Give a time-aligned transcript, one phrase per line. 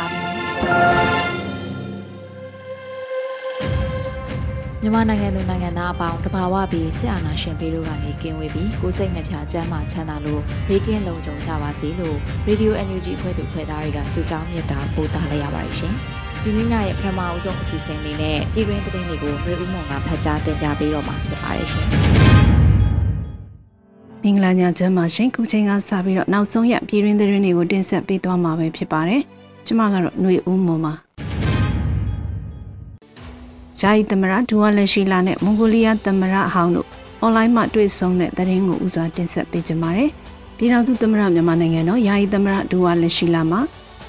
[4.83, 15.93] မြန်မာနိုင်ငံသူနိုင်ငံသားအပေါင်းတဘာဝပြီးစစ်အာဏာရှင်ပြည်တို့ကနေကင်းဝေးပြီးကိုစိတ်နှပြချမ်းသာချမ်းသာလို့ဘေးကင်းလုံခြုံကြပါစေလို့ Radio NUG ဖွဲ့သူဖွဲ့သားတွေကဆုတောင်းမြတ်တာပို့သလိုက်ရပါတယ်ရှင်။
[16.43, 21.87] ဒီနေ့ညရဲ့ပထမအဆုံးအစီအစဉ်လေးနဲ့ပြည်တွင်းသတင်းတွေကိုຫນွေဦးမွန်ကဖတ်ကြားတင်ပြပေးတော့မှာဖြစ်ပါတယ်ရှင်။
[24.23, 29.23] မင်္ဂလာညချမ်းပါရှင်ခုချိန်ကစပြီးတော့နောက်ဆုံးရပြည်တွင်းသတင်းတွေကိုတင်ဆက်ပေးသွားမှာပဲဖြစ်ပါတယ်။
[29.65, 30.93] ကျမကတော့ຫນွေဦးမွန်ပါ
[33.79, 36.87] ဂျာယီသမရဒူဝါလက်ရှိလာနဲ့မွန်ဂိုလီးယားသမရအဟောင်းတို့
[37.21, 40.09] အွန်လိုင်းမှာတွေ့ဆုံတဲ့သတင်းကိုဦးစွာတင်ဆက်ပေးကြပါမယ်။
[40.57, 43.59] ပြည်ထောင်စုသမရမြန်မာနိုင်ငံတော်ယာယီသမရဒူဝါလက်ရှိလာမှာ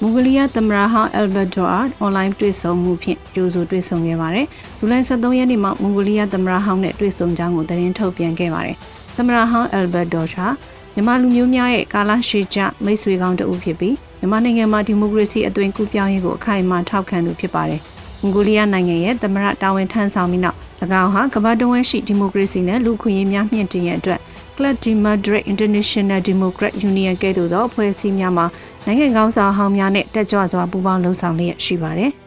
[0.01, 4.45] မွန်ဂိုလီးယားသမရဟောင်းအယ်ဘတ်ဒိုအာအွန်လိုင်းတွေ့ဆုံမှုဖြင့်ကြိုးဆိုတွေ့ဆုံခဲ့ပါတယ်။
[4.77, 8.75] ဇူလိုင်23ရက်နေ့မှာမွန်ဂိုလီးယားသမရဟောင်းနဲ့တွေ့ဆုံကြောင်းကိုသတင်းထုတ်ပြန်ခဲ့ပါတယ်။
[9.15, 10.47] သမရဟောင်းအယ်ဘတ်ဒိုဟာ
[10.93, 17.81] မြန်မာလူမျိုးများရဲ့ကာလရှည်ကြမိတ်ဆွေကောင်းတဦးဖြစ်ပြီး မြန်မာနိုင်ငံမှာဒီမိုကရေစီအသွင်ကူးပြောင်းရေးကိုအခိုင်အမာထောက်ခံသူဖြစ်ပါတယ်။
[18.21, 20.57] မွန်ဂိုလီးယားနိုင်ငံရဲ့သမရတာဝန်ထမ်းဆောင်ပြီးနောက်၎
[21.01, 24.19] င်းဟာကမ္ဘာတဝန်းရှိဒီမိုကရေစီနဲ့လူခွင့်ရေးများမြင့်တင်ရတဲ့အတွက်
[24.55, 28.45] Club de Madrid International Democrat Union ကဲ့သို့သောအဖွဲ့အစည်းများမှာ
[28.85, 32.13] နိုင်ငံကောင်းဆောင်ဟောင်းများနဲ့တက်ကြွစွာပူးပေါင်းလှုပ်ဆောင်လျက်ရှိပါတယ်။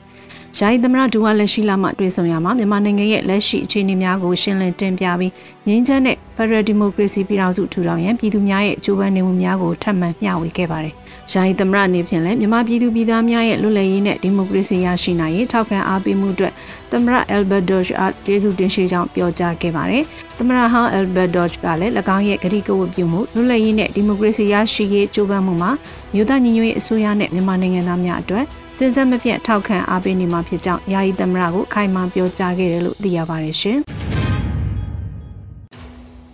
[0.59, 5.33] ယာယီသမရဒူဝါလက်ရှိလာမှတွေ့ဆုံရမှာမြန်မာနိုင်ငံရဲ့လက်ရှိအခြေအနေများကိုရှင်းလင်းတင်ပြပြီး
[5.67, 10.95] ငြိမ်းချမ်းတဲ့ Federal Democracy ပြည်ထောင်စုထူထောင်ရန်ပြည်သူများရဲ့ကြိုးပမ်းနေမှုများကိုထပ်မံမျှဝေခဲ့ပါတယ်။
[11.33, 16.53] ယာယီသမရအနေဖြင့်လည်းမြန်မာပြည်သူပြည်သားများရဲ့လွတ်လပ်ရေးနဲ့ဒီမိုကရေစီရရှိနိုင်ရေးထောက်ခံအားပေးမှုအတွက်
[16.91, 20.03] သမရ Albert Dodge အားကျေးဇူးတင်ရှိကြောင်းပြောကြားခဲ့ပါတယ်။
[20.39, 25.71] သမရဟောင်း Albert Dodge ကလည်း၎င်းရဲ့ဂတိကဝတ်ပြုမှုလွတ်လပ်ရေးနဲ့ဒီမိုကရေစီရရှိရေးကြိုးပမ်းမှုမှာ
[26.15, 28.47] မြို့သားညီညွတ်ရေးအစိုးရနဲ့မြန်မာနိုင်ငံသားများအတွက်
[28.79, 33.79] စဉ်ဆက်မပြတ်ထောက်ခံအားပေးနေမှာဖြစ်ကြောင်းယာယီသမရကိုခိုင်မာပြောကြားခဲ့တယ်လို့သိရပါတယ်ရှင်။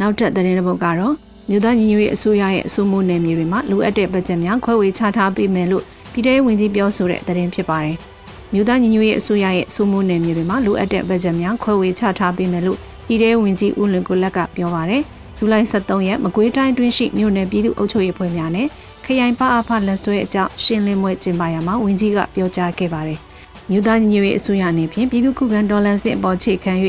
[0.01, 1.15] နောက်ထပ်သတင်းတစ်ပုဒ်ကတော့
[1.51, 7.97] မြို့သားညီညွတ်ရေးအစိုးရရဲ့အစိုးမိုးနယ်မြေတွေမှာလိုအပ်တဲ့ဘတ်ဂျက်များခွဲဝေချထားပေးမယ်လို့ပြည်ထောင်ဝင်ကြီးပြောဆိုတဲ့သတင်းဖြစ်ပါတယ်။
[8.53, 15.03] မြို့သားညီညွတ်ရေးအစိုးရရဲ့အစိုးမိုးနယ်မြေတွေမှာလိုအပ်တဲ့ဘတ်ဂျက်များခွဲဝေချထားပေးမယ်လို့ပြည်ထောင်ဝင်ကြီးဦးလွင်ကိုလက်ကပြောပါတယ်။
[15.39, 18.69] ဇူလိုင်23ရက်မကွေးတိုင်းတွင်းရှိမြို့နယ်ပြည်သူ့အုပ်ချုပ်ရေးဖွဲ့များနဲ့
[19.05, 23.19] ခရိုင်ပအဖလက်ဆွဲအကြောင်းရှင်းလင်းပွဲကျင်းပရမှာဝင်းကြီးကပြောကြားခဲ့ပါတယ်။
[23.71, 26.73] မြို့သားညီညွတ်ရေးအစိုးရအနေဖြင့်ပြည်သူ့ခုခံဒေါ်လာစစ်အပေါ်ခြေခံ၍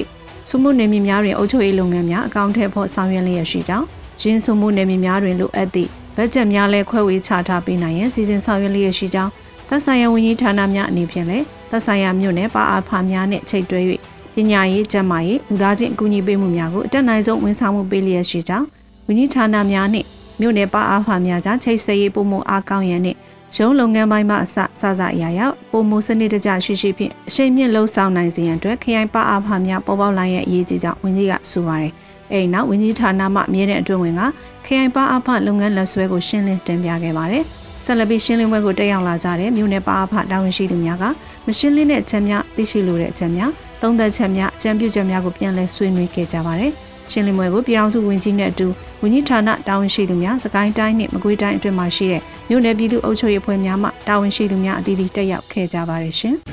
[0.49, 3.85] စုမှုနယ်မြေများတွင်အုပ်ချုပ်ရေးလုပ်ငန်းများအကောင့်ထဲဖို့ဆောင်ရွက်လျက်ရှိကြောင်း
[4.21, 9.31] ရင်းစုမှုနယ်မြေများတွင်လိုအပ်သည့်ဘတ်ဂျက်များလည်းခွဲဝေချထားပေးနိုင်ရန်စီစဉ်ဆောင်ရွက်လျက်ရှိကြောင်း
[9.67, 13.81] သက်ဆိုင်ရာဝန်ကြီးဌာနများအနေဖြင့်လည်းသက်ဆိုင်ရာမြို့နယ်ပအဖများနှင့်ချိတ်တွဲ၍
[14.35, 18.65] ပညာရေးကျန်းမာရေးလူသားချင်းအကူအညီပေးမှုများကိုအတက်နိုင်ဆုံးဝန်ဆောင်မှုပေးလျက်ရှိကြောင်း
[19.07, 20.07] ဝန်ကြီးဌာနများနှင့်
[20.39, 23.17] မြို့နယ်ပအားဖာများကြားချိတ်ဆက်ရေးပုံမအားကောင်းရန်နှင့်
[23.55, 31.93] ရုံးလုပ်ငန်းပိုင်းမှအစစစအရာရာပုံမစနစ်တကျရှိရှိဖြင့်အရှိန်မြင့်လှုပ်ဆောင်နိုင်စေရန်အတွက်ခရိုင်ပအားဖာများပေါ်ပေါက်လာရဲ့အရေးကြီးကြောင်းဝန်ကြီးကဆိုပါတယ်။
[32.31, 34.21] အဲဒီနောက်ဝန်ကြီးဌာနမှအမြဲတမ်းအတွင်းဝင်က
[34.65, 37.43] ခရိုင်ပအားဖာလုပ်ငန်းလက်ဆွဲကိုရှင်းလင်းတင်ပြခဲ့ပါတယ်။
[37.85, 41.03] ဆက်လက်ပြီးရှင်းလင်းပွဲကိုတက်ရောက်လာကြတဲ့မြို့နယ်ပအားဖာတာဝန်ရှိသူများက
[41.45, 43.51] မရှင်းလင်းတဲ့အချက်များသိရှိလိုတဲ့အချက်များ
[43.81, 46.71] သုံးသက်ချက်များအကြံပြုချက်များကိုပြန်လည်ဆွေးနွေးခဲ့ကြပါတယ်။
[47.11, 48.67] ရှင်းလင်းပွဲကိုပြည်ထောင်စုဝန်ကြီးနဲ့အတူ
[49.05, 56.35] ဝန်ကြီးဌာနတာဝန်ရှိသူများစကိုင်းတိုင်းနှင့်မကွေးတိုင်းအတွင်းမှာရှိတဲ့မြို့နယ်ပြည်သူ့အုပ်ချုပ်ရေးဖွဲ့များမှတာဝန်ရှိသူများအသီးသီးတက်ရောက်ခဲ့ကြပါတယ်ရှင်။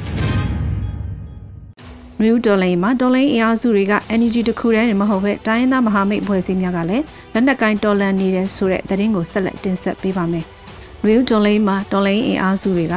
[2.20, 10.44] နယူးဒေါ်လိန်မှာဒေါ်လိန်အင်အားစုတွေက NUG တခုတည်းနဲ့မဟုတ်ဘဲတိုင်းရင်းသားမဟာမိတ်ဖွဲ့စည်းများကလည်းလက်နက်ကိုင်းတော်လန်နေတဲ့ဆိုတဲ့သတင်းကိုဆက်လက်တင်ဆက်ပေးပါမယ်။
[11.05, 12.96] နယူးဒေါ်လိန်မှာဒေါ်လိန်အင်အားစုတွေက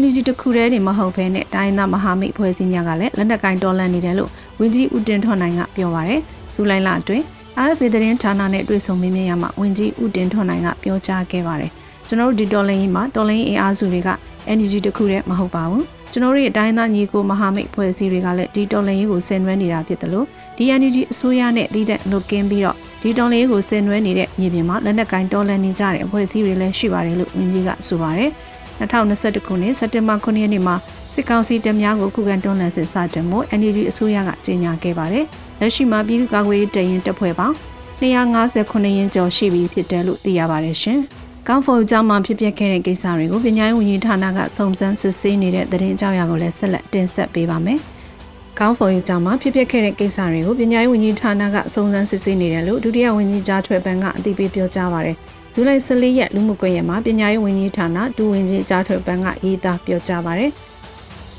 [0.00, 4.30] NUG တခုတည်းနဲ့မဟုတ်ဘဲနဲ့တိုင်းရင်းသားမဟာမိတ်ဖွဲ့စည်းများကလည်းလက်နက်ကိုင်းတော်လန်နေတယ်လို့
[4.60, 6.20] ဝန်ကြီးဦးတင်ထွန်းနိုင်ကပြောပါရယ်။
[6.54, 7.24] ဇူလိုင်လအတွင်း
[7.58, 11.70] AFP သတင်းဌာနနဲ့တွေ့ဆုံမေးမြန်းရမှာဝင်ကြီးဦးတင်ထွန်းနိုင်ကပြောကြားခဲ့ပါတယ်။
[12.08, 14.10] ကျွန်တော်တို့ဒီတော်လင်းကြီးမှာတော်လင်းအင်အားစုတွေက
[14.56, 15.82] NUG တခုတည်းမဟုတ်ပါဘူး။
[16.12, 20.26] ကျွန်တော်တို့ရဲ့အတိုင်းသားညီကိုမဟာမိတ်ဖွဲ့စည်းတွေကလည်းဒီတော်လင်းကြီးကိုဆင်နွှဲနေတာဖြစ်တယ်လို့
[20.56, 28.30] ဒီ NUG အစိုးရနဲ့တည်တဲ့လုကင်းပြီးတော့ဒီတော်လင်းကြီးကိုဆင်နွှဲနေတဲ့မြေပြင်မှာလက်နက်ကင်တော်လန်နေကြတဲ့အဖွဲ့အစည်းတွေလည်းရှိပါတယ်လို့ဝန်ကြီးကဆိုပါတယ်။
[28.80, 30.74] 2021ခုနှစ်စက်တင်ဘာ9ရက်နေ့မှာ
[31.14, 35.24] စစ်ကောင်စီတပ်များကိုခုခံတွန်းလှန်စစ်စတင်မှု NUG အစိုးရကကြေညာခဲ့ပါတယ်။
[35.60, 37.54] လက်ရှိမှာပြည်သူ့ကာကွယ်ရေးတရင်တပ်ဖွဲ့ပေါင်း
[38.00, 40.98] 259ရင်းကျော်ရှိပြီဖြစ်တယ်လို့သိရပါတယ်ရှင်။
[41.48, 47.78] ကောင်းဖော်ကျောင်းမှာဖြစ်ပျက်ခဲ့တဲ့ကိစ္စတွေကိုပညာရေးဝန်ကြီးဌာနကစုံစမ်းစစ်ဆေးနေတဲ့သတင်းကြောင်းရာကိုလည်းဆက်လက်တင်ဆက်ပေးပါမယ်။
[48.58, 55.16] ကောင်းဖော်ကျောင်းမှာဖြစ်ပျက်ခဲ့တဲ့ကိစ္စတွေကိုပညာရေးဝန်ကြီးဌာနကစုံစမ်းစစ်ဆေးနေတယ်လို့ဒုတိယဝန်ကြီးကြားထွေပန်းကအသိပေးပြောကြားပါတယ်။
[55.54, 60.52] ဇူလိုင်14ရက်လူမှုကွန်ရက်မှာပညာရေးဝန်ကြီးဌာနဒူဝင်ကြီးကြားထွေပန်းကရေးသားပြောကြားပါတယ်။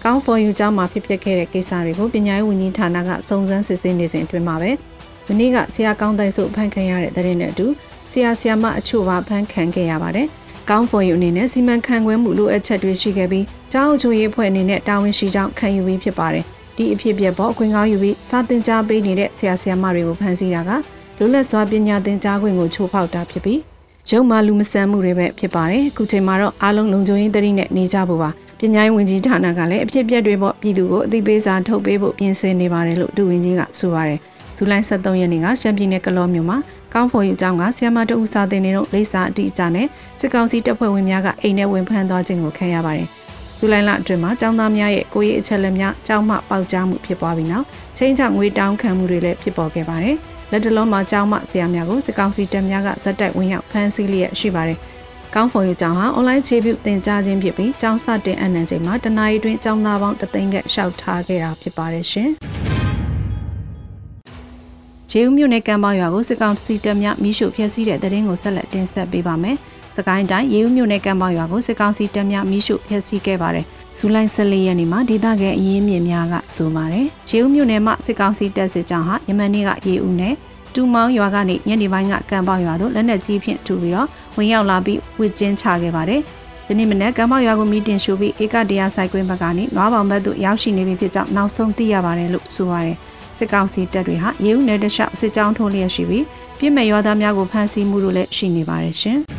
[0.04, 4.72] ကောင်းဖော်ယူကျောင်းမှာဖြစ်ပျက်ခဲ့တဲ့ကိစ္စတွေကိုပညာရေးဝန်ကြီးဌာနကစုံစမ်းစစ်ဆေးနေစဉ်အတွင်းမှာပဲ
[5.28, 7.68] မနေ့ကဆရာကောင်းတိုက်စုဖန်ခံရတဲ့တဲ့နဲ့အတူ
[8.12, 10.28] ဆရာဆရာမအချို့ပါဖန်ခံခဲ့ရပါတယ်။
[10.70, 16.46] ကောင်းဖော်ယူအနေနဲ့စီမံခန့်ခွဲမှုလိုအပ်ချက်တွေရှိခဲ့ပြီးကျောင်းအချို့ရေးဖွဲ့အနေနဲ့တာဝန်ရှိကြောင်းခံယူပြီးဖြစ်ပါတယ်။
[16.78, 20.72] ဒီအဖြစ်ပြက်ပေါ်အခွင့်ကောင်းယူပြီးစာသင်ကြားပေးနေတဲ့ဆရာဆရာမတွေကိုဖန်ဆီးတာက
[21.18, 23.60] လွတ်လပ်စွာပညာသင်ကြားခွင့်ကိုချိုးဖောက်တာဖြစ်ပြီး
[24.10, 28.30] ရုံမှလူမဆန်မှုတွေပဲဖြစ်ပါတယ်။အခုချိန်မှာတော့အားလုံးလုံခြုံရေးသတိနဲ့နေကြဖို့ပါ။
[28.62, 34.20] ပညာရေးဝန်ကြီးဌာနကလည်းအဖြစ်ပြက်တွေပေါ်ပြည်သူကိုအသိပေးစာထုတ်ပေးဖို့ပြင်ဆင်နေပါတယ်လို့ဒုဝန်ကြီးကဆိုပါတယ်။
[34.58, 36.58] ဇူလိုင်23ရက်နေ့ကရှမ်းပြည်နယ်ကလောမြို့မှာ
[36.94, 39.88] ကောင်းဖော်ယူကျောင်းကဆီယမတအူစာတင်နေတော့လိပ်စာအတိအကျနဲ့
[40.20, 43.08] စစ်ကောင်စီတပ်ဖွဲ့ဝင်များကအိမ်ထဲဝင်ဖမ်းသွားခြင်းကိုခံရပါတယ်။
[43.58, 47.66] ဇူလိုင်လအတွင်းမှာကျောင်းသားများရဲ့ကိုရေးအချက်လက်များကျောင်းမှပေါက်ကြားမှုဖြစ်ပွားပြီးနောက်
[47.98, 50.16] ချင်းချငွေတောင်းခံမှုတွေလည်းဖြစ်ပေါ်ခဲ့ပါတယ်။
[50.52, 54.80] လက်တလုံးမှာကျောင်းမှဆရာများကိုစစ်ကောင်စီတပ်များကဇက်တိုက်ဝင်ရောက်ဖမ်းဆီးလျက်ရှိပါတယ်။
[55.36, 62.30] ကောင်းဖော်ယူကျောင်းဟာအွန်လိုင်းခြေပြုသင်ကြားခြင်းဖြစ်ပြီးကျောင်းစတင်အနှံချိန်မှာတနအီတွင်ကျောင်းသားပေါင်းတသိန်းကရှောက်ထားခဲ့တာဖြစ်ပါတယ်ရှင်။
[65.12, 69.56] ဂျေဦးမြို့နယ်ကံပေါရွာကိုစစ်ကောင်စီတပ်များမိရှုဖျက်ဆီးတဲ့တဲ့ရင်ကိုဆက်လက်တင်ဆက်ပေးပါမယ်။
[69.98, 73.66] စကိုင်းတိုင်းရေဦးမြို့နယ်ကံပေါရွာကိုစစ်ကောင်စီတပ်များမိရှုဖျက်ဆီးခဲ့ပါတယ်။
[73.98, 80.36] ဇူလိုင်14ရက်နေ့မှာဒေသခံအရင်းမြစ်များကဆိုပါတယ်။ရေဦးမြို့နယ်မှာစစ်ကောင်စီတပ်စစ်ကြောင်းဟာယမန်နေ့ကရေဦးနယ်
[80.76, 84.08] တူမောင်းရွာကနေညနေပိုင်းကကံပေါရွာသို့လက်နက်ကြီးဖြင့်ထူပြီးတော့
[84.38, 86.22] ဝင်ရောက်လာပြီးဝစ်ကျင်းချခဲ့ပါတယ်။
[86.68, 92.96] ဒီနေ့မနက်ကံပေါရွာကိုမီတင်ရှို့ပြီးဧကတရားဆိုင်ကွင်းဘက်ကနေနွားပေါင်ဘက်သို့ရောက်ရှိနေပြီဖြစ်ကြောင်းနောက်ဆုံးသိရပါတယ်လို့ဆိုပါတယ်။
[93.38, 96.26] စစ်ကောင်စီတပ်တွေဟာရေဦးနယ်တလျှောက်စစ်ကြောင်းထိုးလျက်ရှိပြီး
[96.60, 99.20] ပြည်မဲ့ရွာသားများကိုဖမ်းဆီးမှုတို့လည်းရှိနေပါတယ်ရှင်။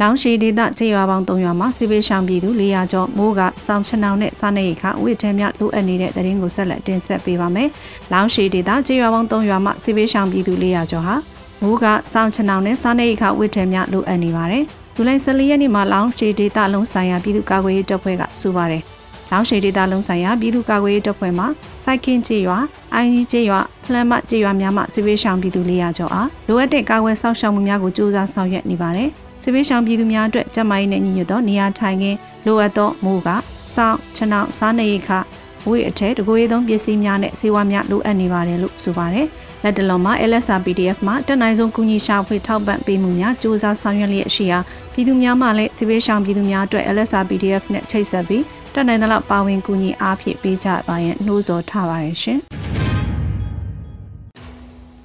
[0.00, 7.68] လောင်ရှိဒေသခြေရွာပေါင်း3ရွာမှာစစ်ပေးရှောင်ပြည်သူ400ကျော်မိုးကစောင်းချနောင်နဲ့စားနေရိခဝိထဲများလိုအပ်နေတဲ့တရင်ကိုဆက်လက်တင်ဆက်ပေးပါမယ်။
[8.12, 11.14] လောင်ရှိဒေသခြေရွာပေါင်း3ရွာမှာစစ်ပေးရှောင်ပြည်သူ400ကျော်ဟာ
[11.62, 14.64] မိုးကစောင်းချနောင်နဲ့စားနေရိခဝိထဲများလိုအပ်နေပါတယ်။
[14.94, 18.82] ဇူလိုင်14ရက်နေ့မှာလောင်ရှိဒေသလုံးဆိုင်ရာပြည်သူ့ကာကွယ်ရေးတပ်ဖွဲ့ကဆိုပါတယ်။
[19.30, 21.44] လောင်ရှိဒေတာလုံးဆိုင်ရာပြည်သူ့ကာကွယ်ရေးတပ်ဖွဲ့မှ
[21.84, 22.58] စိုက်ကင်းချေရွာ
[22.94, 29.08] အိုင်းကြီးချေရွာဖလန်မချေရွာများမှစစ်ပေးရှောင်ပြည်သူ400ကျော်အားလိုအပ်တဲ့ကာကွယ်စောင့်ရှောက်မှုများကိုစူးစမ်းဆောင်ရွက်နေပါတယ်
[29.42, 33.28] စစ်ပေးရှောင်ပြည်သူများအတွက်ကျန်းမာရေးနဲ့ညီညွတ်သောနေရာထိုင်ခင်းလိုအပ်သောမူက
[33.74, 35.10] စောင့်ချနောက်စားနေရိခ
[35.68, 39.26] ဝေးအထက်တကိုယ်ရေးသုံးပစ္စည်းများနဲ့စေဝါများလိုအပ်နေပါတယ်လို့ဆိုပါတယ်
[39.64, 44.58] လက်တလုံးမှာ LSR PDF မှာတက်နိုင်ဆုံးကူညီရှာဖွေထောက်ပံ့ပေးမှုများစူးစမ်းဆောင်ရွက်လျက်ရှိရာ
[44.92, 48.44] ပြည်သူများမှလည်းစစ်ပေးရှောင်ပြည်သူများအတွက် LSR PDF နဲ့ချိတ်ဆက်ပြီး
[48.74, 52.40] တက်နိုင်သလောက်ပါဝင်ကူညီအားဖြင့်ပေးကြပါရန်နှိုးဆော်ထားပါတယ်ရှင်။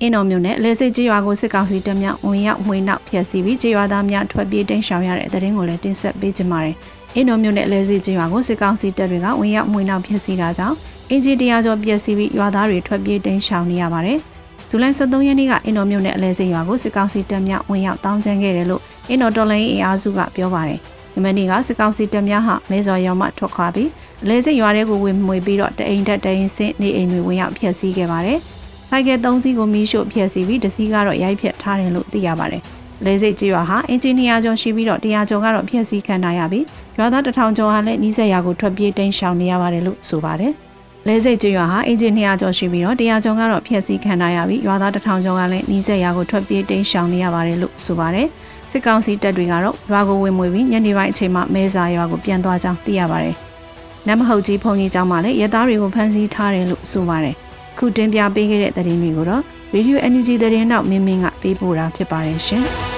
[0.02, 6.76] အင်းတော်မြို့နယ်လေစိတ်ကြေးရွာကိုစစ်ကောင်စီတပ်များဝင်ရောက်မှွေနောက်ဖျက်ဆီးပြီးကြေးရွာသားများထွက်ပြေးတိမ်းရှောင်ရတဲ့တဲ့ရင်ကိုလည်းတင်ဆက်ပေးကြပါမယ်။
[7.16, 10.76] အင်းတော်မြို့နယ်လေစိတ်ကြေးရွာကိုစစ်ကောင်စီတပ်တွေကဝင်ရောက်မှွေနောက်ဖျက်ဆီးတာကြောင့်
[11.10, 14.20] အင်ဂျီတရားကျော်ပျက်စီးပြီးရွာသားတွေထွက်ပြေးတိမ်းရှောင်နေရပါတယ်။
[14.76, 20.80] ဇူလိုင်23ရက်နေ့ကအင်တော်မြို့နယ်အလဲစိတ်ရွာကိုစစ်ကောင်စီတပ်များဝင်ရောက်တောင်းကျမ်းခဲ့တယ်လို့အင်တော်တော်လိုင်းအင်အားစုကပြောပါတယ်။
[21.16, 23.90] ယမနေ့ကစစ်ကောင်စီတပ်များဟာမဲစော်ရောင်မှထွက်ခွာပြီး
[24.24, 28.40] အလဲစိတ်ရွာထဲကိုဝင်မွေပြီးတော့တအိမ်တက်တအိမ်ဆင်းနေအိမ်တွေဝင်ရောက်ဖျက်ဆီးခဲ့ပါတယ်။
[28.90, 32.62] စိုက်ကယ်၃စီးကိုမီးရှို့ဖျက်ဆီးပြီးတစ်စီးကတော့ရိုက်ဖျက်ထားတယ်လို့သိရပါတယ်။
[33.06, 36.66] လဲစိတ်ကျွာဟာအင်ဂျင်နီယာကျော်ရှိပြီးတော့တရားကျော်ကတော့ဖျက်ဆီးခံထားရပြီး
[36.98, 40.54] ရွာသားတထောင်ကျော်ဟာလည်းနီးစက်ရာကိုထွက်ပြေးတိမ်းရှောင်နေရပါတယ်လို့ဆိုပါတယ်။
[41.08, 48.28] လဲစိတ်ကျွာဟာအင်ဂျင်နီယာကျော်ရှိပြီးတော့တရားကျော်ကတော့ဖျက်ဆီးခံထားရပြီးရွာသားတထောင်ကျော်ကလည်းနီးစက်ရာကိုထွက်ပြေးတိမ်းရှောင်နေရပါတယ်လို့ဆိုပါတယ်။
[48.72, 53.36] စစ်ကောင်စီတပ်တွေကတော့ရွာကိုဝင်မွေပြီးညနေပိုင်းအချိန်မှာမဲစာရွာကိုပြန်သွားကြောင်းသိရပါတယ်။
[54.08, 57.36] နမဟုတ်ကြီးဖုန်ကြီးကျောင်းမှာလည်းရဲသားတွေကိုဖမ်းဆီးထားတယ်လို့ဆိုပါတယ်။
[57.78, 59.42] ခုတင်ပြပေးခဲ့တဲ့သတင်းတွေကိုတော့
[59.74, 62.66] Radio NUG သတင်းနောက်မင်းမင်းကပေးပို့တာဖြစ်ပါတယ်ရှင်။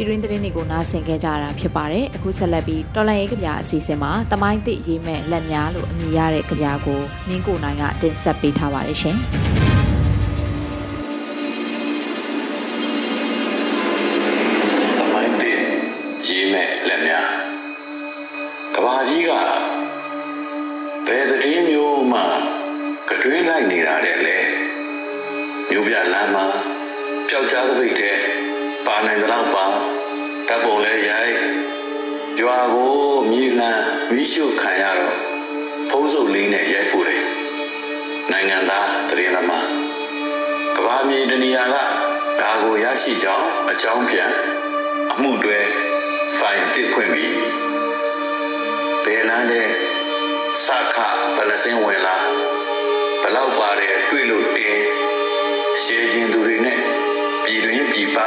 [0.00, 9.16] ပြည်တွင်းသတင်းတွေကိုနားဆင်ခဲ့ကြတာဖြစ်ပါတယ်အခုဆက်လက်ပြီးတော်လန်ရေးကြပြအစီအစဉ်မှာတမိုင်းသစ်ရေးမဲ့လက်များလို့အမည်ရတဲ့ကြပြကိုမင်းကိုနိုင်ကတင်ဆက်ပေးထားပါတယ်ရှင်
[14.98, 15.58] တမိုင်းသစ်
[16.26, 17.28] ရေးမဲ့လက်များ
[18.74, 19.30] ကဘာကြီးက
[21.06, 22.20] ဘယ်သတင်းမျိုးမှ
[23.08, 24.36] ကတွင်းလိုက်နေတာတဲ့လေ
[25.68, 26.46] မျိုးပြလမ်းမှာ
[27.28, 28.16] ပျောက်ကြားသပိတ်တဲ့
[28.86, 29.79] ပါနိုင်တဲ့လောက်ပါ
[30.50, 31.36] ဓာတ်ပုံလဲရိုက်
[32.38, 32.94] ကြွာကို
[33.30, 33.70] မြေခံ
[34.14, 35.16] မိရှုခံရတော့
[35.90, 37.22] ဖုံးစုပ်လေးနဲ့ရိုက်ပို့တယ်
[38.32, 39.66] နိုင်ငံသားသတင်းသမား
[40.76, 41.74] ကဘာမြေတနေရာက
[42.40, 44.30] ဒါကိုရရှိကြောင်းအကြောင်းပြန်
[45.12, 45.58] အမှုတွဲ
[46.38, 47.36] ဖိုင်တစ်ဖွင့်ပြီး
[49.04, 49.62] ဘယ်လမ်းလဲ
[50.64, 50.96] စခ
[51.36, 52.16] ဘလစင်းဝင်လာ
[53.22, 54.82] ဘလောက်ပါတယ်တွေ့လို့တင်း
[55.82, 56.80] ရှေးချင်းသူတွေနဲ့
[57.44, 58.18] ပြည်တွင်းပြည်ပ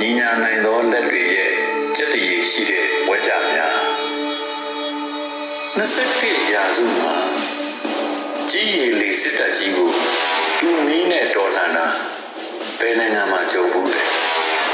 [0.00, 1.52] ညီညာနိုင်သောလက်တွေရဲ့
[1.96, 3.76] ကြက်တည်ရှိတဲ့ဝကြများ
[5.78, 7.14] 21ရာစုမှာ
[8.50, 9.90] ကြီးရည်လေးစစ်တပ်ကြီးကို
[10.58, 11.86] တူမီးနဲ့တော်လှန်တာ
[12.80, 14.02] ဘယ်နိုင်ငံမှာကြုံဘူးလဲ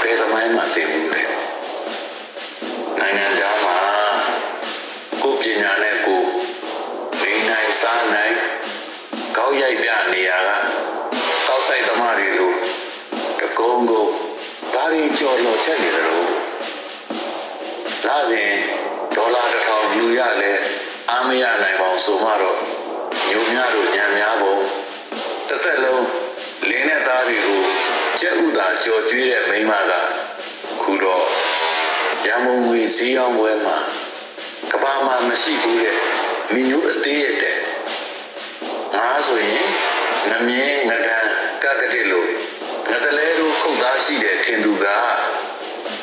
[0.02, 1.23] ဘယ်သမိုင်းမှာသိဘူးလဲ
[2.99, 3.76] နိုင်ငံသားမှာ
[5.23, 6.23] ကိုပညာနဲ့ကို
[7.23, 8.37] နေနိုင်စားနိုင်
[9.37, 10.59] ကောက်ရိုက်ပြနေရတာ
[11.47, 12.52] ကောက်ဆိုင်သမားတွေလို
[13.41, 14.32] တကုံကုံ
[14.83, 16.31] ဘာတွေကြော်လော်ချက်နေတယ်လို့
[18.07, 18.53] လာစဉ်
[19.17, 20.53] ဒေါ်လာတစ်ထောင်ယူရလဲ
[21.11, 22.59] အားမရနိုင်ပါဘူးဆိုမှတော့
[23.31, 24.61] ညုံများတို့ညံများဖို့
[25.49, 26.07] တစ်သက်လုံး
[26.69, 27.62] လင်းတဲ့သားတွေကို
[28.21, 29.93] ကျက်ဥသာကြော်ကျွေးတဲ့မိန်းမက
[30.83, 31.25] ခုတော့
[32.27, 33.77] ရမုံငွေစည်းအောင်ပွဲမှာ
[34.73, 35.99] ကဘာမှမရှိဘူးတဲ့
[36.53, 37.59] မီနူးအသေးရတဲ့
[38.95, 39.69] ငါဆိုရင်
[40.31, 41.19] ငမြင်းငကံ
[41.62, 42.32] ကကတိလို့ငတလဲ
[44.02, 44.87] တို့ခုတ်သားရှိတဲ့ထင်သူက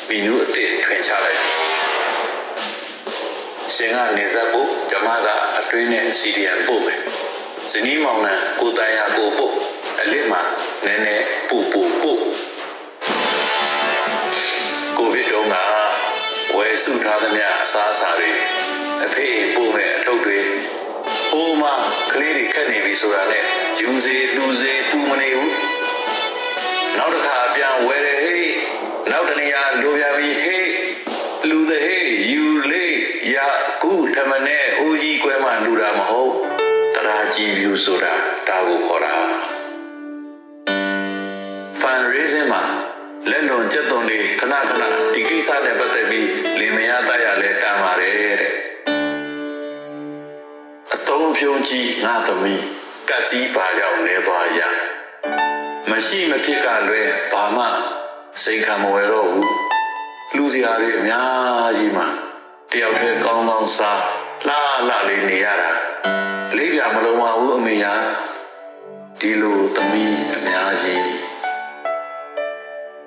[0.08, 1.40] မီနူးအသေးထွင်ချလိုက်
[3.74, 5.28] ရှင်ကနေဇက်ဖို့ဓမ္မက
[5.58, 7.00] အတွင်းနဲ့စီရီယံပို့မယ်
[7.70, 9.54] ဇနီးမောင်နှံကိုတန်ရကိုပို့
[10.00, 10.42] အလစ်မှာ
[10.84, 12.20] နည်းနည်းပို့ပို့ပို့
[14.96, 15.56] ကိုဗစ်တုန်းက
[16.56, 18.32] ဝယ်စုထားသမျှအစားအစာတွေ
[19.04, 20.40] အဖေပို့မဲ့အထုပ်တွေ
[21.34, 21.64] အိုးမ
[22.12, 23.44] ကလေးတွေခက်နေပြီဆိုတာနဲ့
[23.80, 25.79] ယူစေလူစေတူမနေဘူး
[26.98, 28.54] နောက်တစ်ခါပြန်ဝယ်တယ်ဟေး
[29.10, 30.70] နောက်တနေရာလိုပြန်ပြီဟေး
[31.48, 32.96] လူတဲ့ဟေးယူလေး
[33.34, 33.36] ရ
[33.82, 36.32] ကူထမနဲ့ဦးကြီးကွဲမှလူတာမဟုတ်
[36.94, 38.14] တရားကြည်ဖြူဆိုတာ
[38.48, 39.14] ဒါကိုခေါ်တာ
[41.80, 42.62] fundraising မှာ
[43.30, 44.82] လက်လွန်ကျက်သွန်တွေခဏခဏ
[45.12, 46.28] ဒီကိစ္စနဲ့ပတ်သက်ပြီး
[46.60, 48.36] လင်မယားသားရလဲတန်ပါတယ်တဲ့
[50.94, 52.64] အတုံးဖြုံးကြီးငါသမီး
[53.08, 54.60] ကက်စီပါကြောင့်နေသွားရ
[55.90, 57.64] မရှိမဖြစ်ကလွဲဘာမှ
[58.42, 59.50] စိတ်ခံမဝယ်တော့ဘူး
[60.36, 62.06] လူစရာတွေအများကြီးမှာ
[62.70, 64.00] တယောက်တည်းကောင်းကောင်းစား
[64.46, 64.54] လှ
[64.88, 65.70] လှလေးနေရတာ
[66.56, 67.94] လေးပြမလုံးပါဘူးအမေညာ
[69.20, 71.04] ဒီလိုသမီးအများကြီး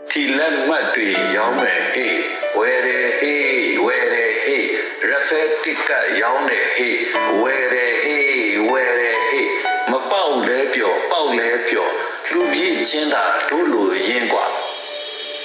[0.09, 2.17] ဒီလက်မှတ်တွေရောင်းမယ်ဟေး
[2.57, 4.67] ဝယ်တယ်ဟေးဝယ်တယ်ဟေး
[5.09, 6.99] ရက်ဖက်တစ်ကရောင်းတယ်ဟေး
[7.41, 9.49] ဝယ်တယ်ဟေးဝယ်တယ်ဟေး
[9.91, 11.93] မပေါက်လဲပြော့ပေါက်လဲပြော့
[12.32, 14.47] လူပြည့်ချင်းတာတို့လိုရင်းกว่า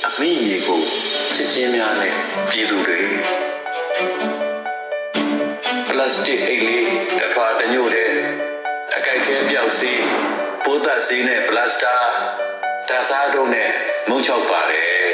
[0.08, 0.82] အမိကြီးကို
[1.36, 2.14] ချစ်ချင်းများနဲ့
[2.50, 3.02] ပြည်သူတွေ
[5.88, 6.86] ပလတ်စတစ်အိတ်လေး
[7.20, 8.12] တစ်ခါတညို့တဲ့
[8.96, 9.92] အကြိုက်ခဲပြောက်စီ
[10.64, 11.96] ပိုးသက်စီနဲ့ပလတ်စတာ
[12.88, 13.70] ဓာတ်စားတို့နဲ့
[14.10, 15.14] မုံချောက်ပါတယ်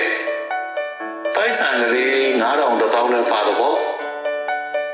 [1.35, 3.77] ပိုက်ဆံကလေး9000တထောင်နဲ့ပါတော့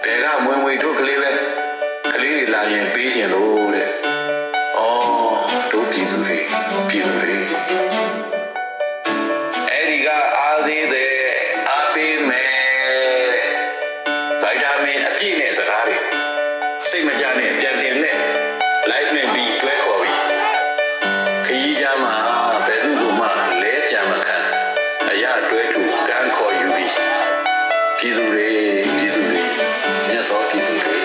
[0.04, 1.32] ဘယ်ကမွေမွေထုတ်ကလေးပဲ
[2.14, 3.69] ကလေးတွေလာရင်ပေးခြင်းလို့
[6.91, 7.33] ပြည်သူတွေ
[9.71, 11.13] အဲ့ဒီကအားသေးတဲ့
[11.71, 12.49] အားပေးမယ်
[13.33, 13.49] တဲ့
[14.43, 15.99] ဗိုက်တာမင်အပြည့်နဲ့စကားတွေ
[16.89, 18.17] စိတ်မကြနဲ့ပြန်တင်နဲ့
[18.91, 20.23] live နဲ့ပြီးတွဲခေါ်ပြီး
[21.47, 22.17] ခရီးကြမှာ
[22.67, 23.27] ဘယ်သူမှ
[23.63, 24.39] လဲကြံမခံ
[25.11, 26.95] အရာတွဲထူကန်းခေါ်ယူပြီး
[27.99, 28.49] ပြည်သူတွေ
[28.99, 29.43] ပြည်သူတွေ
[30.09, 30.99] မြတ်သောပြည်သူတွေ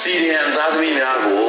[0.00, 1.47] စီရီယံသားသမီးများကို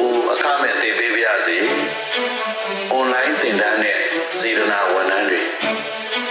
[3.50, 3.98] င်တန်းနဲ့
[4.38, 5.42] စေတနာဝန်ထမ်းတွေ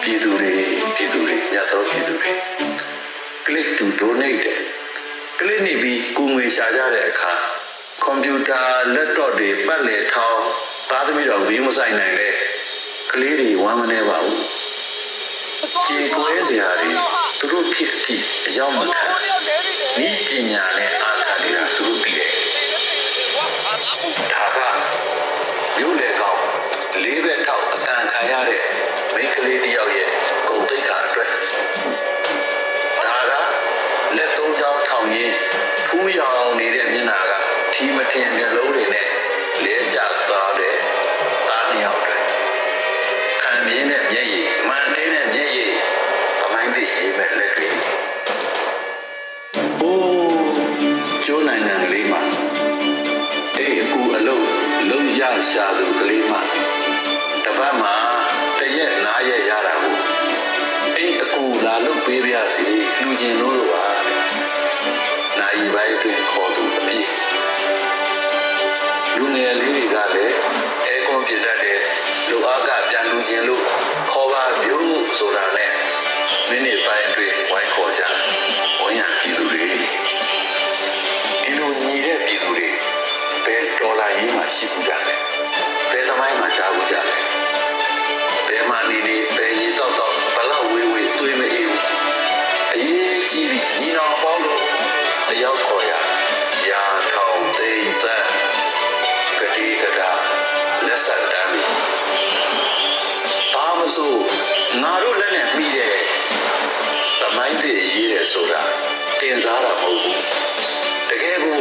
[0.01, 0.53] ပြည်သူတွေ
[0.95, 2.31] ပြည်သူတွေမြတ်သောပြည်သူတွေ
[3.45, 4.59] click to donate တဲ့
[5.39, 7.33] click နေပြီးကိုငွေရှာကြတဲ့အခါ
[8.03, 8.61] ကွန်ပျူတာ
[8.95, 10.43] laptop တွေပတ်လည်ထောင်း
[10.89, 12.33] သားသမီးတော်ဘေးမဆိုင်နိုင်တဲ့
[13.11, 14.43] ကလေးတွေဝမ်းမနေပါဘူး
[15.87, 16.91] ကြေကွဲစရာတွေ
[17.39, 19.05] သူတို့ဖြစ်ဖြစ်အရောက်မခံ
[20.05, 21.08] ဤပညာနဲ့
[27.03, 28.63] လေးဘက်ထောက်အကန်ခံရတဲ့
[29.13, 30.11] မိန်းကလေးတစ်ယောက်ရဲ့
[30.47, 31.31] ဂုဏ်သိက္ခာအတွက်
[33.03, 33.33] ဒါက
[34.17, 35.35] လက်သုံးချောင်းထောင်ရင်း
[35.87, 37.31] ဖူးရောင်နေတဲ့မျက်နှာက
[37.73, 39.07] ထီမထင်မျက်လုံးတွေနဲ့
[39.63, 39.97] လဲကျ
[40.29, 40.75] သွားတဲ့
[41.47, 42.17] သားနှစ်ယောက်တွေ
[43.41, 45.73] ခံမြင်တဲ့မျက်ရည်မှန်တဲ့မျက်ရည်
[46.39, 47.67] သမိုင်းတည်ရေးမဲ့လက်တွေ
[49.81, 52.21] အိုးကျိုးနိုင်ငံကလေးမှာ
[53.57, 54.47] အဲ့ဒီအခုအလုံး
[54.89, 56.08] လုံးရရှာသူက
[71.29, 71.79] ဖြစ်တတ်တယ်
[72.29, 73.63] လူအားကပြန်လူချင်းလို့
[74.11, 74.77] ခေါ်ပါပြု
[75.17, 75.71] ဆိုတာနဲ့
[76.49, 78.03] မိနစ်ပိုင်းအတွင်းဝိုင်းခေါ်ကြ
[78.81, 79.65] ဝန်းရပြည်သူတွေ
[81.45, 82.69] အင်းတို့ညီတဲ့ပြည်သူတွေ
[83.45, 85.18] ဘယ်ဒေါ်လာရေးမှရှိကြတယ်
[103.99, 104.17] ဆို
[104.83, 105.93] ငါတို့လက်နဲ့ပြီးတဲ့
[107.21, 108.61] သမိုင်းတွေရေးတယ်ဆိုတာ
[109.19, 110.21] တင်စားတာမဟုတ်ဘူး
[111.09, 111.57] တကယ်ကို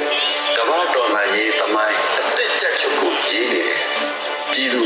[0.57, 3.81] ကမ္ဘာတော်လာရေးသမိုင်းအသက်ချက်ချုပ်ကိုရေးနေတယ်
[4.51, 4.81] ပြည်သူ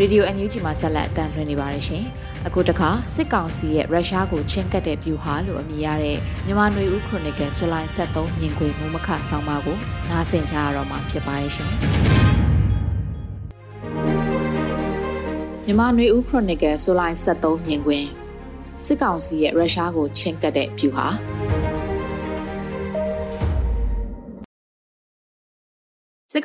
[0.00, 2.04] ရေဒီယို NUG မှာဆက်လက်အတန်းလွှင့်နေပါတယ်ရှင်။
[2.46, 9.76] အခုတခါစစ်ကောင်စီရဲ့ရုရှားကိုချင်းကပ်တဲ့ဗျူဟာလို့အမည်ရတဲ့မြန်မာနွေဦးခရိုနီကယ်ဇူလိုင်23မြင်ကွေမူမခဆောင်းပါကို
[10.10, 11.70] နားဆင်ကြရတော့မှာဖြစ်ပါတယ်ရှင်။
[15.64, 18.04] မြန်မာနွေဦးခရိုနီကယ်ဇူလိုင်23မြင်ကွင်
[18.84, 21.06] စစ်ကောင်စီရဲ့ရုရှားကိုချင်းကပ်တဲ့ဗျူဟာ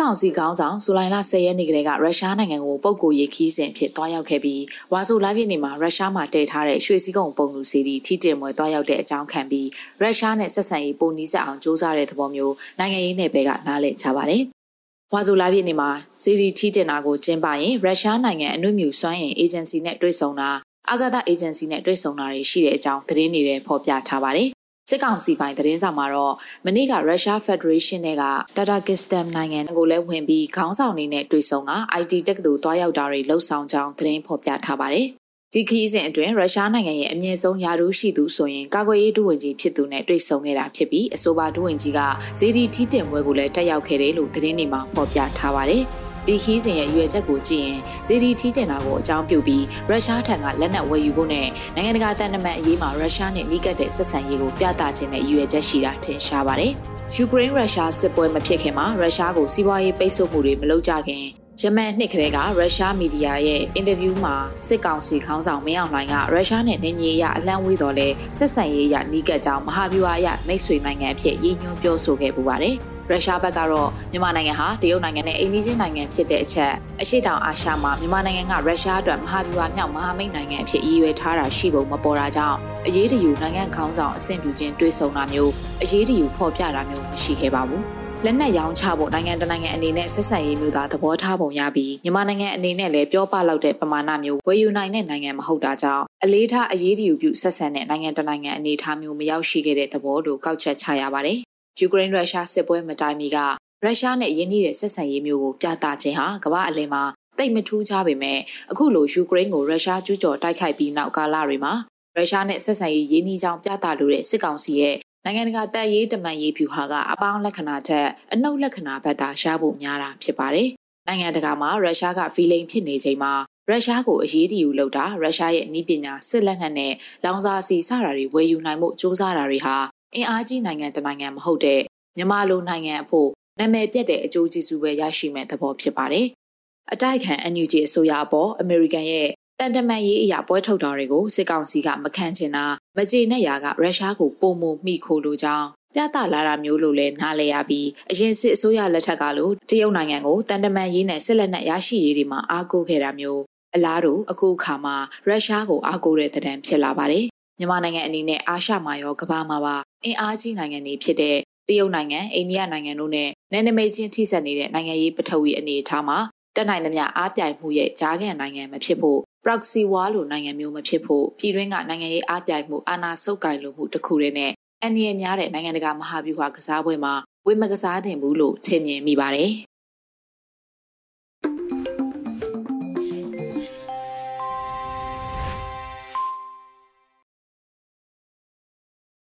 [0.03, 9.67] ကောင်စီခေါင်းဆောင်ဇူလိုင်လ10ရက်နေ့ကတည်းကရုရှားနိုင်ငံကိုပုတ်ကိုရေးခီးစဉ်ဖြစ်သွားရောက်ခဲ့ပြီးဝါဆိုလာပြည့်နေ့မှာရုရှားမှာတည်ထားတဲ့ရွှေစည်းကုံပုံလူစီတီထိတင်မွေသွားရောက်တဲ့အကြောင်းခံပြီး
[10.01, 14.43] ရုရှားနဲ့ဆက်ဆံရေးပုံနီးစပ်အောင်စ조사တဲ့သဘောမျိုးနိုင်ငံရေးနယ်ပယ်ကနားလည်ကြပါတယ်။
[15.13, 15.89] ဝါဆိုလာပြည့်နေ့မှာ
[16.24, 20.50] စီတီထိတင်တာကိုကျင်းပရင်ရုရှားနိုင်ငံအနုမြူစွမ်းအင်အေဂျင်စီနဲ့တွေ့ဆုံတာ
[20.89, 24.50] အာဂါသအေဂျင်စီနဲ့တွေ့ဆုံတာတွေရှိတဲ့အကြောင်းသတင်းတွေနဲ့ဖော်ပြထားပါတယ်။
[24.89, 26.35] စစ်ကောင်စီပိုင်းသတင်းစာမှာတော့
[26.65, 28.23] မနေ့ကရုရှားဖက်ဒရေးရှင်းတွေက
[28.57, 35.07] တာတာကစ္စတန်နိုင်ငံကိုလည်းဝင်ပြီးခေါင်းဆောင်တွေနဲ့တွေ့ဆုံက IT တက္ကသိုလ်တွားရောက်တာတွေလှုပ်ဆောင်ကြောင်းသတင်းဖော်ပြထားပါတယ်။
[35.53, 42.00] ဒီခီးစဉ်အတွင်းရုရှားနိုင်ငံရဲ့အမြင့်ဆုံးယာရုရှိသူဆိုရင်ကာကွယ်ရေးဒုဝန်ကြီးဖြစ်သူနဲ့တွေ့ဆုံခဲ့တာဖြစ်ပြီးအဆိုပါဒုဝန်ကြီးက
[42.39, 45.83] ဇေဒီထီတင်ပွဲကိုလည်းတက်ရောက်ခဲ့တယ်လို့သတင်းတွေမှာဖော်ပြထားပါတယ်။
[46.27, 56.74] ဒီခီးစဉ်ရဲ့ရွေချက်ကိုကြည့်ရင်ဇီဒီထီးတင်တာကိုအကြောင်းပြုပြီးရုရှားထံကလက်နက်ဝယ်ယူဖို့နဲ့နိုင်ငံတကာတန်တမန်အရေးမှာရုရှားနဲ့နှိကတ်တဲ့ဆက်ဆံရေးကိုပြသခြင်းနဲ့ရွေချက်ရှိတာထင်ရှားပါတယ်။
[57.16, 61.24] ယူကရိန်းရုရှားစစ်ပွဲမဖြစ်ခင်မှာရုရှားကိုစီးပွားရေးပိတ်ဆို့မှုတွေမလုပ်ကြခင်
[61.62, 64.36] ယမန်နှစ်ကလေးကရုရှားမီဒီယာရဲ့အင်တာဗျူးမှာ
[64.68, 68.07] စစ်ကောင်စီခေါင်းဆောင်မင်းအောင်လှိုင်ကရုရှားနဲ့နေမြေရအလံဝေးတော်လဲ
[68.38, 72.77] ဆက်ဆံရေးရနှိကတ်ကြောင်းမဟာဗျူဟာရမိတ်ဆွေနိုင်ငံအဖြစ်ရည်ညွှန်းပြောဆိုခဲ့ပူပါတယ်။
[73.11, 87.83] ရုရှားဘက်ကတော့မြန်မာနိုင်ငံဟာတရုတ်နိုင်ငံနဲ့အိန္ဒိယနိုင်ငံဖြစ်တဲ့အချက်အရှိတောင်အာရှမှာမြန်မာနိုင်ငံကရုရှားအတွက်မဟာဗျူဟာမြောက်မဟာမိတ်နိုင်ငံအဖြစ်ရည်ရွယ်ထားတာရှိပုံမပေါ်တာကြောင့်အရေးတယူနိုင်ငံခေါင်းဆောင်အဆင့်တူချင်းတွေးဆုံတာမျိုးအရေးတယူဖော်ပြတာမျိုးမရှိခဲ့ပါဘူး
[88.25, 101.39] လက်နက်ရောင်းချဖို့နိုင်ငံတနိုင်ငံအနေနဲ့ဆက်ဆံရေးမျိုးသာသဘောထားပုံရပြီးမြန်မာနိုင်ငံအနေနဲ့လည်းပြောပလောက်တဲ့ပမာဏမျိုးဝယ်ယူနိုင်တဲ့နိုင်ငံမဟုတ်တာကြောင့်အလေးထားအရေးတယူပြုဆက်ဆံတဲ့နိုင်ငံတနိုင်ငံအနေအထားမျိုးမရောက်ရှိခဲ့တဲ့သဘောလို့ကောက်ချက်ချရပါတယ်
[101.79, 103.38] ယူကရိန်းရုရှားစစ်ပွဲမတိုင်မီက
[103.83, 107.03] ရုရှားနဲ့ယင်းနှီးတဲ့ဆက်ဆံရေးမျိုးကိုပြသခြင်းဟာကမ္ဘာအလယ်မှာ
[107.38, 108.40] တိတ်မထူးခြားပေမဲ့
[108.72, 111.74] အခုလိုယူကရိန်းကိုရုရှားကျူးကျော်တိုက်ခိုက်ပြီးနောက်ကာလတွေမှာ
[112.18, 120.70] ရုရှားနဲ့ဆက်ဆံရေးရင်းနှီးကြောင်းပြသလိုတဲ့စစ်ကောင်စီရဲ့နိုင်ငံတကာတပ်ရေးတမန်ရေးဗျူဟာကအပေါင်းလက္ခဏာထက်အနှုတ်လက္ခဏာဘက်သာရှားဖို့များတာဖြစ်ပါတယ်။
[121.07, 123.33] နိုင်ငံတကာမှာရုရှားကဖီလိန်ဖြစ်နေချိန်မှာ
[123.70, 129.75] ရုရှားကိုအရေးတယူလုပ်တာရုရှားရဲ့နည်းပညာစစ်လက်နက်နဲ့လောင်စာစီစတာတွေဝယ်ယူနိုင်မှုစ조사တာတွေဟာ
[130.15, 131.81] အင်အားကြီးနိုင်ငံတနိုင်ငံမဟုတ်တဲ့
[132.17, 136.27] မြန်မာလိုနိုင်ငံအဖို့နာမည်ပြတ်တဲ့အကျိုးကျေးဇူးပဲရရှိမဲ့သဘောဖြစ်ပါတယ်။
[136.93, 142.65] အတိုက်ခံ NUG အစိုးရအပေါ်အမေရိကန်ရဲ့တန်တမန်ရေးအရာပွဲထုတ်တာတွေကိုစစ်ကောင်စီကမခံချင်တာ
[142.97, 153.41] မကြေနဲ့ရာကရုရှားကိုပုံမမိခိုးလိုကြောင်းပြသလာတာမျိုးလို့လည်းနားလည်ရပြီးအရင်စစ်အစိုးရလက်ထက်ကလို့တရုတ်နိုင်ငံကိုတန်တမန်ရေးနဲ့စစ်လက်နက်ရရှိရေးတွေမှာအားကိုးခဲ့တာမျိုး
[153.75, 154.95] အလားတူအခုအခါမှာ
[155.27, 157.25] ရုရှားကိုအားကိုးတဲ့တဲ့ဖြစ်လာပါတယ်
[157.59, 161.37] မြန်မာနိုင်ငံအနေနဲ့အာရှမှာရောကမ္ဘာမှာပါအင်အားကြီးနိုင်ငံတွေဖြစ်တဲ့
[161.68, 166.18] တရုတ်နိုင်ငံအိန္ဒိယနိုင်ငံတို့နဲ့နယ်နိမိတ်ချင်းထိစပ်နေတဲ့နိုင်ငံရေးပထဝီအနေအထားမှာ
[166.55, 174.51] တက်နိုင်သမျှအားပြိုင်မှုရဲ့ကြားခံနိုင်ငံမဖြစ်ဖို့ proxy war လိုနိုင်ငံမျိုးမဖြစ်ဖို့ပြည်တွင်းကနိုင်ငံရေးအားပြိုင်မှုအာဏာဆုပ်ကိုင်လိုမှုတစ်ခုတည်းနဲ့
[174.83, 177.13] အန္တရာယ်များတဲ့နိုင်ငံတကာမဟာဗျူဟာကစားပွဲမှာ
[177.48, 179.51] ဝေမကစားသင့်ဘူးလို့ထင်မြင်မိပါတယ်။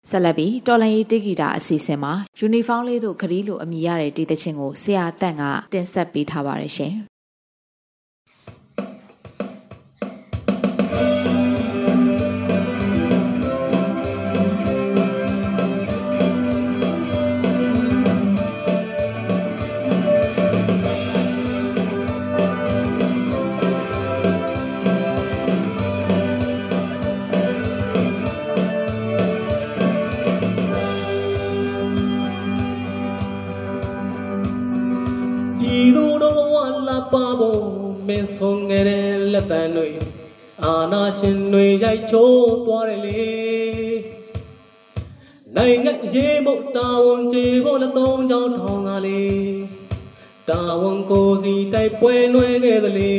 [0.10, 5.44] ဆက်လက်ပြီးတော်လန်ရေးတိဂီတာအစီအစဉ်မှာယူနီဖောင်းလေးတို့ခရီးလိုအမည်ရတဲ့တီးသချင်းကိုဆရာတန့်က
[5.74, 6.94] တင်ဆက်ပေးထားပါတယ်ရှင်။
[39.38, 39.90] လက်တန်တွေ
[40.64, 43.28] အာနာရှင်တွေရိုက်ချိုးသွားတယ်လေ
[45.56, 49.58] နိုင်ငံရေးမုတ်တာဝန်ကြေဖို့လက်သုံးချောင်းထောင်ကလေး
[50.50, 53.16] တာဝန်ကိုစီတိုက်ပွဲနှွဲခဲ့သလေ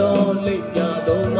[0.00, 1.38] တရားတော်တော်လိပ်ပြတော်ပ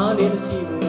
[0.00, 0.79] မှာ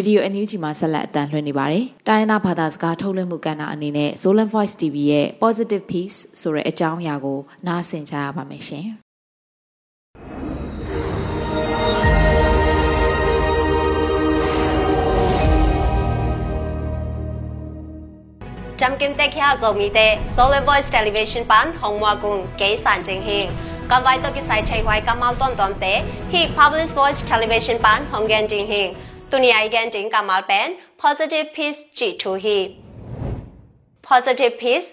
[0.06, 8.86] ဒီယိုအန်ယူဂျီမှာဆက်လက်အတန်လွှင့်နေပါတယ်။တိုင်းရင်းသားဘာသာစကားထုတ်လွှင့်မှုကဏ္ဍအနေနဲ့ Solar Voice TV ရဲ့ Positive Peace ဆိုတဲ့အကြောင်းအရာကိုနားဆင်ကြရပါမယ်ရှင်။
[18.80, 20.00] จำกิมเตแค่จมีเต
[20.34, 23.46] Solar Voice Television ปันหงมัวกุงเกสันจิงเฮง
[23.90, 25.84] กำไว้ตัวกิสายชัยไว้กำมัลต้นตอนเต
[26.32, 28.88] ฮี Public Voice Television ปันหงแกนจิงเฮง
[29.31, 32.57] tuniyaigen ding kamal pen positive peace chi thu hi
[34.09, 34.87] positive peace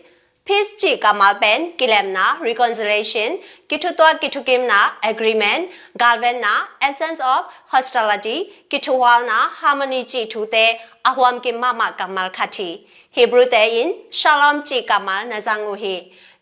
[0.46, 4.79] peace chi kamal pen kilemna reconciliation kitutwa kitugemna
[5.11, 5.62] agreement
[6.03, 6.53] galvenna
[6.88, 7.40] essence of
[7.72, 8.37] hostility
[8.70, 10.64] kituwalna harmony chi thu te
[11.11, 12.70] ahwam ke mama kamal khati
[13.16, 15.94] hebrew te in shalom chi kamal nazangu hi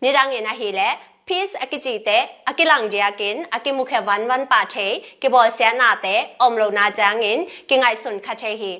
[0.03, 0.89] nirangena hi le
[1.27, 2.19] peace akiji te
[2.51, 4.87] akilang dia kin akimukhe wan wan pa the
[5.21, 6.15] ke bo se na te
[6.47, 8.73] omlo na jang in ke ngai sun kha the hi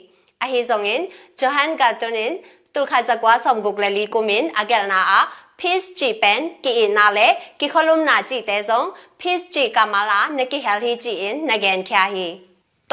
[0.45, 2.33] a hi zong in johan gatonin
[2.73, 5.21] tur kha zakwa som guk le li kumin agel na a
[5.59, 7.29] peace ji pen ki in na le
[7.59, 11.47] ki kholum na ji te zong peace ji kamala ne ki hel hi ji in
[11.49, 12.29] nagen kya hi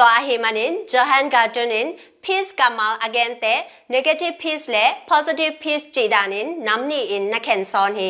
[0.00, 1.86] ตัวเฮมันินจอฮันการ์ดนิน
[2.24, 3.44] พีซกามาลอเกนเต
[3.90, 8.02] เนกาทีฟพีซและโพซิทีฟพีซจีดานินน้ำนี่อินนักเห็นซ้อนเฮ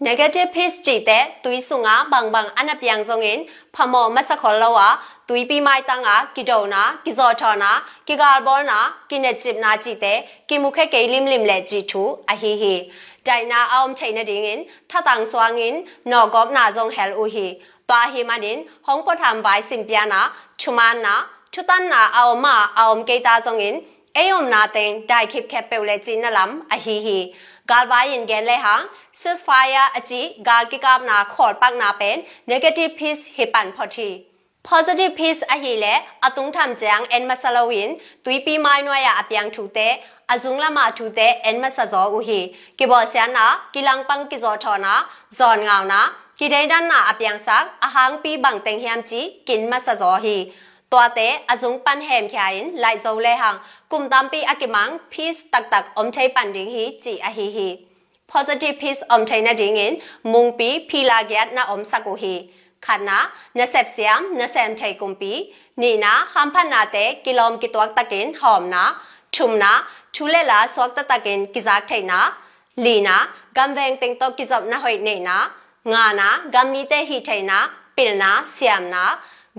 [0.00, 4.60] negative piece ji te tui sunga bang bang ana piang zongin phamo ma sa khol
[4.60, 8.64] lawa tui pi mai tanga ki do na ki zo tho na ki gar bol
[8.64, 10.12] na ki ne chip na ji te
[10.48, 12.74] ki mukhe ke lim lim le ji thu a hi hi
[13.24, 16.90] dai na aom chai na ding in tha tang swang in no gop na zong
[16.96, 17.46] hel u hi
[17.88, 20.20] twa hi ma din hong po tham bai sim pya na
[20.58, 21.14] chuman na
[21.52, 23.80] chutan na aom ma aom ke ta zongin
[24.14, 27.18] ayom na ten dai khip khep pe le ji na lam a hi hi
[27.70, 28.86] gal vai in gen le hang
[29.20, 32.24] ceasefire achi gal ki kap na khol pak na pen
[32.54, 34.10] negative peace hipan photi
[34.68, 35.94] positive peace a hi le
[36.28, 39.88] atung tham jang en masalawin tui pi mai noya ya apyang thu te
[40.34, 42.40] azung lama thu te en ma sa zo u hi
[42.78, 44.94] ki bo sia na kilang pang ki zo tho na
[45.38, 46.00] zon ngao na
[46.38, 49.94] ki dai dan na apyang sak ahang pi bang teng hiam chi kin ma sa
[50.02, 50.36] zo hi
[50.91, 53.55] ตัวเตอจุงปันแหมขยินไลโซเลหัง
[53.91, 57.67] กุมตามปีอากิมังพีสตักตักอมใช้ปันดิงฮีจีอะฮีฮี
[58.31, 59.93] positive piece อมใช้นาดิงิน
[60.33, 62.35] มุงปีพีลาเกียดนาอมสักุฮี
[62.85, 63.19] ขันนะ
[63.57, 65.33] นเซปเซียมนเซมใช้กุมปี
[65.81, 66.81] นี่นะฮัมพันนา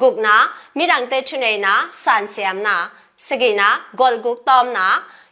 [0.02, 0.38] กุกนะ
[0.78, 2.78] มีดังเตชุนเอนะสันเสียมนะ
[3.26, 4.90] สกีนะกอลกุกตอมนะ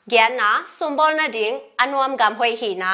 [0.09, 2.93] แกนนะสมบูรณ์นะดิ่งอันวมกำห้วยหีนะ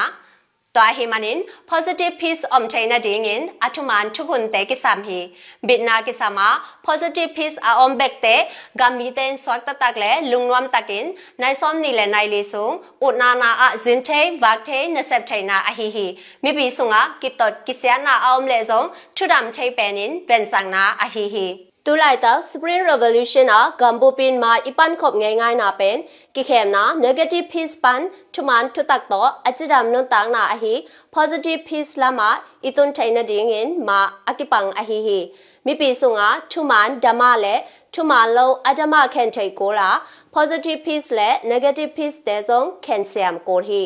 [0.74, 5.28] น positive piece om chaina dingin atuman chukun te kisam hi
[5.62, 8.34] bitna kisama positive piece a om bekte
[8.78, 13.34] gami ten swak ta takle lungwam takin nai som ni le nai li sung utna
[13.42, 16.06] na a zin te wak te na sep chaina a hi hi
[16.42, 20.70] mi bi sunga kitot kisya na a om le zong chudam chei penin ben sang
[20.70, 25.96] na a hi hi တူလိုက်တာ Spring Revolution အဂမ်ဘူပင်မှာအပန်ခုပ်ငယ်ငိုင်းနာပင်
[26.34, 28.00] ကိခေမနာ negative piece pan
[28.34, 30.74] ထမန်ထတက်တော့အချဒမ်နွန်တန်းနာအဟီ
[31.14, 32.20] positive piece လာမ
[32.66, 35.20] အတွန်ထိုင်နဒင်းငင်မာအကိပန်အဟီဟီ
[35.66, 37.54] မိပီဆုငါထမန်ဓမ္မလေ
[37.94, 39.90] ထမန်လုံးအဓမ္မခန်ထိတ်ကိုလာ
[40.34, 43.82] positive piece လေ negative piece တဲ့ဆုံး calcium ကိုဟီ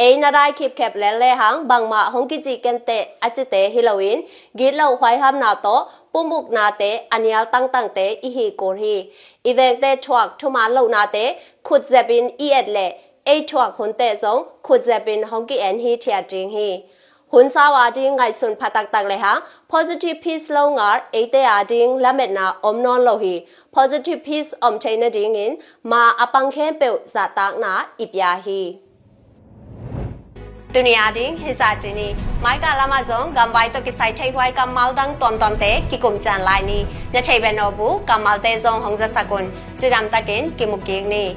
[0.00, 4.20] အိနရိုင်ခိပခက်လဲလဲဟန်ဘန်မာဟောင်ကီဂျီကန်တဲ့အချတဲ့ဟီလိုဝင်း
[4.58, 5.82] ဂီလောက်ဝိုင်ဟမ်နာတော့
[6.16, 8.92] pumuk na te anial tang tang te i hi kor hi
[9.50, 11.24] event te thuak thuma lo na te
[11.70, 12.84] khut zebin i et le
[13.32, 16.68] e thuak hun te zong khut zebin hong ki en hi thia ting hi
[17.34, 19.34] hun sa wa ding ngai sun phatak tak le ha
[19.74, 23.34] positive peace lo ngar e te a ding lamet na om non lo hi
[23.78, 25.60] positive peace om chaina ding in
[25.94, 27.72] ma apang khen pe za tak na
[28.04, 28.60] ipya hi
[30.74, 34.92] Dunia ding hisa jini mai ka lama zong gambai to kisai chai huai ka mal
[34.92, 38.18] dang tom tom te ki kum chan lai ni nya chai be no bu ka
[38.18, 41.36] mal te zong hong za sakun chiram takin ki mukik ni